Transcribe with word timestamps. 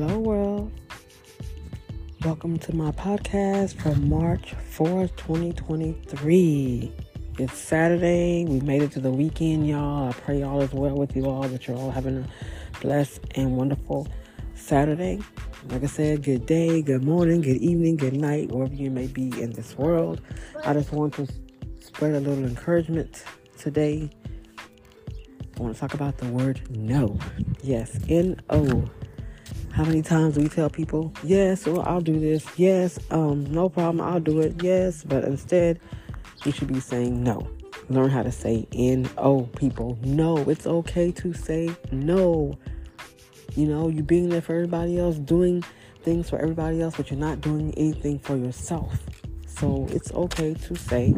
Hello, 0.00 0.20
world. 0.20 0.72
Welcome 2.24 2.56
to 2.60 2.72
my 2.72 2.92
podcast 2.92 3.82
for 3.82 3.96
March 3.96 4.54
4th, 4.70 5.16
2023. 5.16 6.92
It's 7.36 7.58
Saturday. 7.58 8.44
We 8.44 8.60
made 8.60 8.82
it 8.82 8.92
to 8.92 9.00
the 9.00 9.10
weekend, 9.10 9.66
y'all. 9.66 10.10
I 10.10 10.12
pray 10.12 10.44
all 10.44 10.62
is 10.62 10.72
well 10.72 10.94
with 10.94 11.16
you 11.16 11.26
all, 11.26 11.42
that 11.48 11.66
you're 11.66 11.76
all 11.76 11.90
having 11.90 12.18
a 12.18 12.78
blessed 12.80 13.22
and 13.34 13.56
wonderful 13.56 14.06
Saturday. 14.54 15.18
Like 15.68 15.82
I 15.82 15.86
said, 15.86 16.22
good 16.22 16.46
day, 16.46 16.80
good 16.80 17.02
morning, 17.02 17.40
good 17.40 17.56
evening, 17.56 17.96
good 17.96 18.14
night, 18.14 18.52
wherever 18.52 18.72
you 18.72 18.92
may 18.92 19.08
be 19.08 19.30
in 19.42 19.50
this 19.50 19.76
world. 19.76 20.20
I 20.64 20.74
just 20.74 20.92
want 20.92 21.14
to 21.14 21.26
spread 21.80 22.14
a 22.14 22.20
little 22.20 22.44
encouragement 22.44 23.24
today. 23.58 24.10
I 25.56 25.60
want 25.60 25.74
to 25.74 25.80
talk 25.80 25.94
about 25.94 26.18
the 26.18 26.28
word 26.28 26.60
no. 26.70 27.18
Yes, 27.64 27.98
N 28.08 28.40
O. 28.48 28.88
How 29.78 29.84
many 29.84 30.02
times 30.02 30.36
we 30.36 30.48
tell 30.48 30.68
people, 30.68 31.12
yes, 31.22 31.64
well, 31.64 31.82
I'll 31.82 32.00
do 32.00 32.18
this. 32.18 32.44
Yes, 32.56 32.98
um, 33.12 33.44
no 33.44 33.68
problem, 33.68 34.00
I'll 34.00 34.18
do 34.18 34.40
it. 34.40 34.60
Yes, 34.60 35.04
but 35.04 35.22
instead, 35.22 35.78
you 36.44 36.50
should 36.50 36.66
be 36.66 36.80
saying 36.80 37.22
no. 37.22 37.48
Learn 37.88 38.10
how 38.10 38.24
to 38.24 38.32
say 38.32 38.66
N 38.72 39.08
O, 39.18 39.42
people. 39.42 39.96
No, 40.02 40.38
it's 40.38 40.66
okay 40.66 41.12
to 41.12 41.32
say 41.32 41.70
no. 41.92 42.58
You 43.54 43.66
know, 43.66 43.88
you 43.88 44.02
being 44.02 44.30
there 44.30 44.40
for 44.40 44.56
everybody 44.56 44.98
else, 44.98 45.16
doing 45.16 45.62
things 46.02 46.28
for 46.28 46.40
everybody 46.40 46.82
else, 46.82 46.96
but 46.96 47.12
you're 47.12 47.20
not 47.20 47.40
doing 47.40 47.72
anything 47.76 48.18
for 48.18 48.36
yourself. 48.36 48.98
So 49.46 49.86
it's 49.90 50.10
okay 50.10 50.54
to 50.54 50.74
say, 50.74 51.14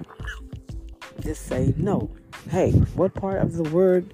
just 1.20 1.46
say 1.46 1.72
no. 1.78 2.10
Hey, 2.50 2.72
what 2.72 3.14
part 3.14 3.40
of 3.40 3.54
the 3.54 3.62
word 3.70 4.12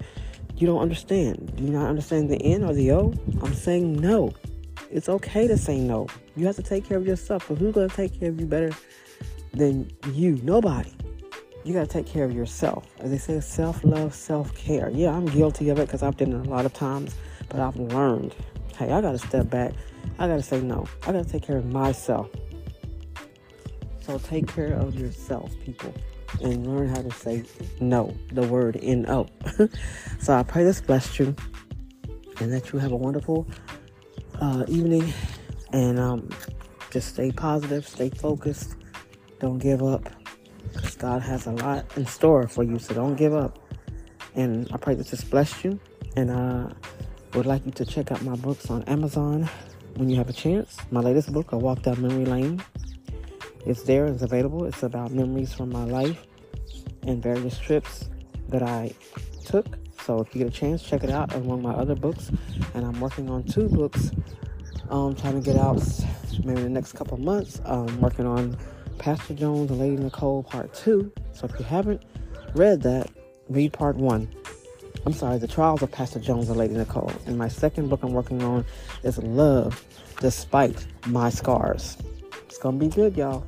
you 0.59 0.66
don't 0.66 0.80
understand? 0.80 1.55
Do 1.56 1.65
you 1.65 1.70
not 1.70 1.88
understand 1.88 2.30
the 2.30 2.37
N 2.37 2.64
or 2.64 2.73
the 2.73 2.92
O? 2.92 3.12
I'm 3.42 3.55
saying 3.55 4.00
no. 4.00 4.34
It's 4.91 5.08
okay 5.08 5.47
to 5.48 5.56
say 5.56 5.78
no. 5.78 6.06
You 6.36 6.47
have 6.47 6.56
to 6.56 6.62
take 6.62 6.86
care 6.86 6.97
of 6.97 7.06
yourself, 7.06 7.47
but 7.48 7.58
who's 7.58 7.75
going 7.75 7.89
to 7.89 7.97
take 7.97 8.19
care 8.19 8.31
of 8.31 8.41
you 8.41 8.47
better 8.47 8.72
than 9.53 9.91
you? 10.12 10.41
Nobody. 10.42 10.92
You 11.64 11.75
got 11.75 11.81
to 11.81 11.86
take 11.86 12.06
care 12.06 12.25
of 12.25 12.33
yourself. 12.33 12.86
As 13.00 13.11
they 13.11 13.19
say, 13.19 13.41
self 13.41 13.83
love, 13.84 14.14
self 14.14 14.55
care. 14.55 14.91
Yeah, 14.91 15.11
I'm 15.11 15.27
guilty 15.27 15.69
of 15.69 15.78
it 15.78 15.86
because 15.86 16.03
I've 16.03 16.16
done 16.16 16.33
it 16.33 16.47
a 16.47 16.50
lot 16.50 16.64
of 16.64 16.72
times, 16.72 17.14
but 17.48 17.61
I've 17.61 17.77
learned 17.77 18.34
hey, 18.78 18.92
I 18.92 19.00
got 19.00 19.12
to 19.12 19.19
step 19.19 19.48
back. 19.48 19.72
I 20.19 20.28
got 20.28 20.36
to 20.36 20.42
say 20.42 20.61
no. 20.61 20.86
I 21.03 21.12
got 21.12 21.25
to 21.25 21.31
take 21.31 21.42
care 21.42 21.56
of 21.56 21.66
myself. 21.66 22.28
So 24.00 24.19
take 24.19 24.47
care 24.47 24.75
of 24.75 24.94
yourself, 24.94 25.50
people 25.64 25.92
and 26.42 26.67
learn 26.67 26.89
how 26.89 27.03
to 27.03 27.11
say 27.11 27.45
no, 27.81 28.15
the 28.33 28.42
word 28.42 28.79
N-O. 28.83 29.27
so 30.20 30.34
I 30.34 30.43
pray 30.43 30.65
this 30.65 30.81
bless 30.81 31.19
you 31.19 31.34
and 32.41 32.53
that 32.53 32.73
you 32.73 32.78
have 32.78 32.93
a 32.93 32.97
wonderful 32.97 33.47
uh, 34.41 34.65
evening 34.69 35.12
and 35.73 35.98
um, 35.98 36.28
just 36.91 37.09
stay 37.09 37.31
positive, 37.31 37.87
stay 37.87 38.11
focused, 38.11 38.77
don't 39.41 39.59
give 39.59 39.83
up 39.83 40.09
because 40.73 40.97
God 40.97 41.23
has 41.23 41.47
a 41.47 41.53
lot 41.53 41.84
in 41.97 42.06
store 42.06 42.48
for 42.48 42.62
you, 42.62 42.78
so 42.78 42.95
don't 42.95 43.17
give 43.17 43.34
up. 43.34 43.59
And 44.34 44.69
I 44.73 44.77
pray 44.77 44.95
this 44.95 45.25
bless 45.25 45.65
you 45.65 45.81
and 46.17 46.31
I 46.31 46.73
would 47.34 47.47
like 47.47 47.65
you 47.67 47.73
to 47.73 47.84
check 47.84 48.12
out 48.12 48.23
my 48.23 48.37
books 48.37 48.71
on 48.71 48.83
Amazon 48.84 49.48
when 49.97 50.09
you 50.09 50.17
have 50.17 50.28
a 50.28 50.33
chance. 50.33 50.78
My 50.91 51.00
latest 51.00 51.33
book, 51.33 51.53
A 51.53 51.59
Walk 51.59 51.83
Down 51.83 52.00
Memory 52.00 52.25
Lane, 52.25 52.62
it's 53.67 53.83
there, 53.83 54.06
it's 54.06 54.22
available. 54.22 54.64
It's 54.64 54.83
about 54.83 55.11
memories 55.11 55.53
from 55.53 55.70
my 55.70 55.84
life 55.84 56.25
and 57.03 57.22
various 57.22 57.59
trips 57.59 58.09
that 58.48 58.62
I 58.62 58.95
took. 59.45 59.67
So 60.03 60.20
if 60.20 60.34
you 60.34 60.45
get 60.45 60.48
a 60.48 60.56
chance, 60.56 60.83
check 60.83 61.03
it 61.03 61.11
out 61.11 61.34
among 61.34 61.62
my 61.62 61.72
other 61.72 61.97
books. 61.97 62.31
And 62.75 62.84
I'm 62.84 63.00
working 63.00 63.28
on 63.28 63.42
two 63.42 63.69
books, 63.69 64.12
um, 64.89 65.17
trying 65.17 65.34
to 65.34 65.41
get 65.41 65.56
out 65.56 65.83
maybe 66.44 66.61
in 66.61 66.64
the 66.64 66.70
next 66.70 66.92
couple 66.92 67.17
months. 67.19 67.61
I'm 67.64 68.00
working 68.00 68.25
on 68.25 68.56
Pastor 68.99 69.34
Jones 69.34 69.71
and 69.71 69.81
Lady 69.81 69.97
Nicole 69.97 70.44
Part 70.44 70.72
2. 70.75 71.12
So 71.33 71.47
if 71.47 71.59
you 71.59 71.65
haven't 71.65 72.03
read 72.54 72.83
that, 72.83 73.10
read 73.48 73.72
Part 73.72 73.97
1. 73.97 74.28
I'm 75.04 75.12
sorry, 75.12 75.38
The 75.38 75.48
Trials 75.48 75.83
of 75.83 75.91
Pastor 75.91 76.21
Jones 76.21 76.48
and 76.48 76.56
Lady 76.56 76.75
Nicole. 76.75 77.12
And 77.27 77.37
my 77.37 77.48
second 77.48 77.88
book 77.88 78.03
I'm 78.03 78.12
working 78.12 78.43
on 78.43 78.65
is 79.03 79.19
Love 79.19 79.84
Despite 80.21 80.87
My 81.06 81.31
Scars. 81.31 81.97
It's 82.47 82.59
going 82.59 82.78
to 82.78 82.87
be 82.87 82.91
good, 82.91 83.16
y'all. 83.16 83.44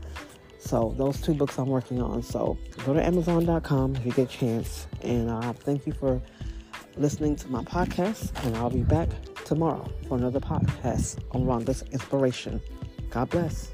So 0.59 0.95
those 0.97 1.21
two 1.21 1.35
books 1.35 1.59
I'm 1.59 1.69
working 1.69 2.03
on. 2.03 2.23
So 2.23 2.59
go 2.85 2.95
to 2.95 3.05
Amazon.com 3.05 3.97
if 3.97 4.07
you 4.07 4.13
get 4.13 4.35
a 4.35 4.39
chance. 4.39 4.87
And 5.03 5.31
uh, 5.31 5.53
thank 5.53 5.87
you 5.87 5.93
for 5.93 6.21
listening 6.97 7.37
to 7.37 7.49
my 7.49 7.63
podcast. 7.63 8.33
And 8.45 8.57
I'll 8.57 8.71
be 8.71 8.83
back 8.83 9.09
tomorrow 9.45 9.89
for 10.09 10.19
another 10.19 10.41
podcast 10.41 11.19
on 11.33 11.45
Rhonda's 11.45 11.83
Inspiration. 11.93 12.61
God 13.11 13.31
bless. 13.31 13.71